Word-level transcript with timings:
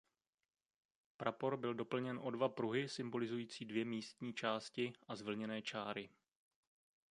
Prapor 1.17 1.57
byl 1.57 1.73
doplněn 1.73 2.19
o 2.23 2.29
dva 2.31 2.49
pruhy 2.49 2.89
symbolizující 2.89 3.65
dvě 3.65 3.85
místní 3.85 4.33
části 4.33 4.93
a 5.07 5.15
zvlněné 5.15 5.61
čáry. 5.61 6.09